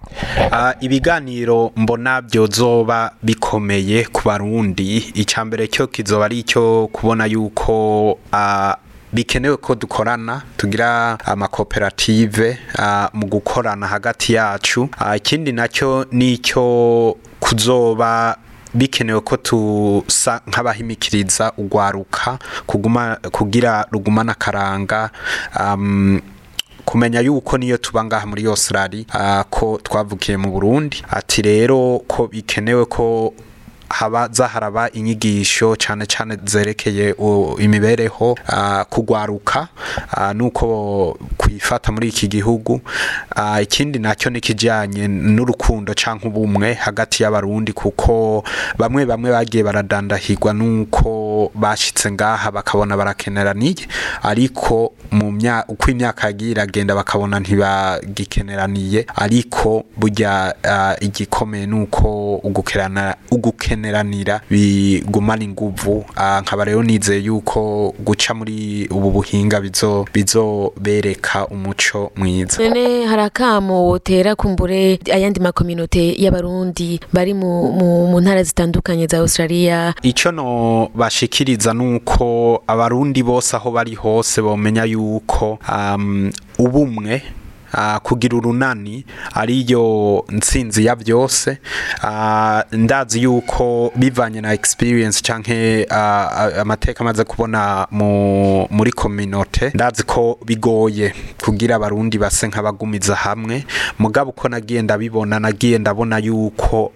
Uh, 0.51 0.71
ibiganiro 0.81 1.71
mbona 1.75 2.21
byozoba 2.21 3.11
bikomeye 3.23 4.03
ku 4.11 4.21
barundi. 4.25 4.97
Icambere 5.13 5.67
cyo 5.67 5.87
kizoba 5.87 6.25
ari 6.25 6.43
cyo 6.43 6.87
kubona 6.91 7.25
yuko 7.25 8.17
bikenewe 9.13 9.57
ko 9.57 9.75
dukorana 9.75 10.41
tugira 10.57 11.17
amakoperative 11.25 12.57
mu 13.13 13.25
gukorana 13.27 13.87
hagati 13.87 14.33
yacu. 14.33 14.89
Ikindi 15.15 15.51
na 15.51 15.67
cyo 15.67 16.05
ni 16.11 16.37
cyo 16.37 17.17
kuzoba 17.39 18.37
bikenewe 18.73 19.21
ko 19.21 19.37
tusa 19.37 20.41
nk'abahimikiriza 20.47 21.53
ugwaruka 21.57 22.37
kuguma 22.67 23.17
kugira 23.31 23.87
rugumana 23.91 24.31
akaranga 24.31 25.09
um, 25.59 26.21
kumenya 26.85 27.19
yuko 27.19 27.57
niyo 27.57 27.77
tuba 27.77 28.03
ngaha 28.05 28.25
muri 28.27 28.47
uh, 29.13 29.41
ko 29.49 29.79
twavukiye 29.83 30.37
mu 30.37 30.51
Burundi. 30.51 31.03
Ati 31.09 31.41
rero 31.41 31.99
ko 32.07 32.27
bikenewe 32.27 32.85
ko 32.85 33.33
haba 33.89 34.27
zaharaba 34.31 34.91
inyigisho 34.91 35.75
cyane 35.75 36.05
cyane 36.05 36.37
zerekeye 36.45 37.15
imibereho 37.59 38.37
kugwaruka 38.89 39.67
nuko 40.33 41.17
kwifata 41.37 41.91
muri 41.91 42.07
iki 42.07 42.27
gihugu. 42.27 42.81
Ikindi 43.61 43.99
na 43.99 44.15
cyo 44.15 44.29
nikijanye 44.29 45.07
n'urukundo 45.07 45.93
canke 45.93 46.27
ubumwe 46.27 46.73
hagati 46.73 47.23
y'abarundi 47.23 47.73
kuko 47.73 48.43
bamwe 48.77 49.05
bamwe 49.05 49.31
bagiye 49.31 49.63
baradandahirwa 49.63 50.53
nuko 50.53 51.51
bashitse 51.55 52.11
ngaha 52.11 52.51
bakabona 52.51 52.97
barakeneraniye 52.97 53.87
ariko 54.23 54.93
mu 55.11 55.31
mya 55.31 55.63
uko 55.67 55.91
imyaka 55.91 56.27
yagiye 56.27 56.51
iragenda 56.51 56.95
bakabona 56.95 57.39
ntibagikeneraniye 57.39 59.05
ariko 59.15 59.83
burya 59.97 60.55
igikomeye 61.01 61.65
nuko 61.65 62.35
ugukerana 62.35 63.15
ugukeneranira 63.85 64.41
bigumana 64.49 65.43
inguvu. 65.43 65.97
Uh, 66.17 66.39
nkaba 66.41 66.65
rero 66.65 66.83
nizeye 66.83 67.21
yuko 67.23 67.93
guca 67.99 68.33
muri 68.33 68.87
ubu 68.91 69.11
buhinga 69.11 69.61
bizo 69.61 70.05
bizobereka 70.13 71.47
umuco 71.47 72.11
mwiza. 72.15 72.63
None 72.63 73.05
hari 73.05 73.21
akamo 73.21 73.87
wotera 73.87 74.35
kumbure 74.35 74.99
ayandi 75.13 75.39
makominote 75.39 76.15
y'abarundi 76.21 76.99
bari 77.13 77.33
mu, 77.33 78.21
ntara 78.21 78.43
zitandukanye 78.43 79.07
za 79.07 79.17
Australia? 79.17 79.93
Icyo 80.01 80.31
no 80.31 80.89
bashikiriza 80.95 81.73
nuko 81.73 82.63
abarundi 82.67 83.23
bose 83.23 83.55
aho 83.55 83.71
bari 83.71 83.95
hose 83.95 84.41
bomenya 84.41 84.83
yuko 84.83 85.59
um, 85.69 86.31
ubumwe 86.59 87.21
kugira 88.03 88.37
urunani 88.37 89.05
ariyo 89.33 90.25
ntsinzi 90.29 90.85
ya 90.85 90.95
byose. 90.95 91.57
Uh, 92.03 92.59
ndazi 92.71 93.23
yuko 93.23 93.91
bivanye 93.95 94.41
na 94.41 94.53
experience 94.53 95.21
canke 95.21 95.87
uh, 95.91 96.59
amateka 96.61 96.99
amaze 96.99 97.23
kubona 97.23 97.87
mu, 97.91 98.67
muri 98.71 98.91
communauté 98.91 99.71
ndazi 99.73 100.03
ko 100.03 100.37
bigoye 100.45 101.13
kugira 101.43 101.75
abarundi 101.75 102.17
base 102.17 102.47
nk'abagumiza 102.47 103.15
hamwe. 103.15 103.65
Mugabo 103.99 104.29
uko 104.29 104.49
nagiye 104.49 104.81
ndabibona 104.81 105.39
nagiye 105.39 105.77
ndabona 105.77 106.17
yuko 106.17 106.91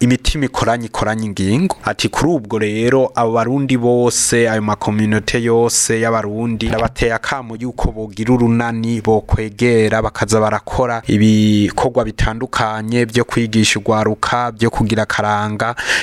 imitima 0.00 0.44
ikoranye 0.44 0.86
ikoranye 0.86 1.26
ingingo 1.26 1.76
ati 1.84 2.08
kuri 2.08 2.30
ubwo 2.32 2.58
rero 2.58 3.12
abo 3.14 3.32
barundi 3.32 3.76
bose 3.78 4.48
ayo 4.50 4.62
makominote 4.62 5.42
yose 5.42 6.00
y'abarundi 6.00 6.68
nabateye 6.68 7.14
akamo 7.14 7.56
yuko 7.56 7.92
bogira 7.92 8.34
urunani 8.34 9.00
bokwegera 9.00 10.02
bakaza 10.02 10.40
barakora 10.40 11.02
ibikorwa 11.06 12.04
bitandukanye 12.04 13.06
byo 13.06 13.24
kwigisha 13.24 13.78
urwaruka 13.78 14.52
byo 14.52 14.70
kugira 14.70 15.02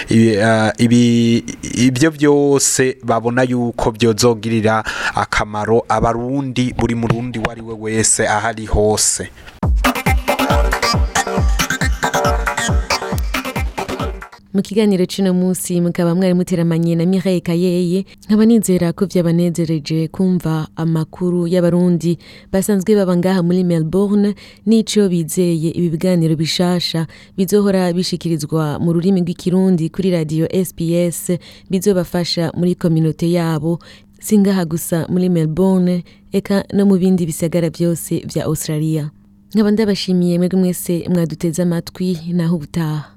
uh, 0.10 0.70
ibi, 0.78 1.38
ibyo 1.76 2.12
byose 2.12 2.98
babona 3.04 3.44
yuko 3.44 3.92
byozogirira 3.92 4.84
akamaro 5.16 5.86
abarundi 5.90 6.74
buri 6.78 6.96
murundi 6.96 7.40
wari 7.40 7.62
we 7.62 7.74
wese 7.80 8.28
ahari 8.28 8.66
hose. 8.66 9.30
Mu 14.54 14.62
kiganiro 14.62 15.06
cy'uno 15.06 15.34
munsi 15.34 15.82
mukaba 15.82 16.16
mwari 16.16 16.34
muteramanye 16.34 16.96
na 16.96 17.06
Mireille 17.06 17.42
Kayeye 17.42 18.06
nkaba 18.28 18.46
nizera 18.46 18.94
ko 18.94 19.06
byabanezereje 19.06 20.08
kumva 20.08 20.68
amakuru 20.76 21.48
y'abarundi. 21.48 22.18
Basanzwe 22.52 22.96
baba 22.96 23.18
ngaha 23.18 23.44
muri 23.44 23.64
Melbourne 23.64 24.36
n'ico 24.66 25.10
bizeye 25.10 25.70
ibi 25.72 25.90
biganiro 25.90 26.36
bishasha. 26.36 27.08
Bizohora 27.38 27.94
bishikirizwa 27.94 28.80
mu 28.80 28.94
rurimi 28.94 29.22
rw'ikirundi 29.22 29.90
kuri 29.90 30.12
radio 30.12 30.48
SPS 30.52 31.38
bizobafasha 31.70 32.52
muri 32.56 32.76
kominote 32.76 33.28
yabo. 33.32 33.80
Singaha 34.20 34.66
gusa 34.66 35.06
muri 35.10 35.30
Melbourne 35.30 36.04
eka 36.32 36.64
no 36.74 36.86
mu 36.86 36.98
bindi 36.98 37.26
bisagara 37.26 37.70
byose 37.70 38.24
vya 38.26 38.46
Australia. 38.46 39.12
Nkaba 39.54 39.72
ndabashimiye 39.72 40.40
mwese 40.40 41.06
mwaduteze 41.10 41.62
amatwi 41.62 42.18
naho 42.34 42.56
ubutaha. 42.56 43.17